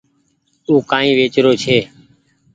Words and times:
او 0.67 0.73
ڪآئي 0.89 1.09
ويچ 1.17 1.35
رو 1.43 1.51
ڇي۔ 1.63 1.77